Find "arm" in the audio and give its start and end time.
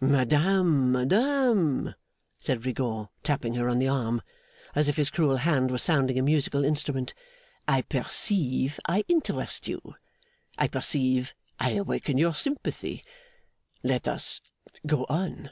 3.88-4.22